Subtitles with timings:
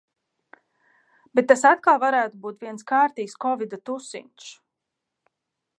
[1.39, 4.53] Bet tas atkal varētu būt viens kārtīgs kovida tusiņš.